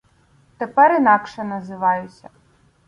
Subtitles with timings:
[0.57, 2.29] Тепер інакше називаюся.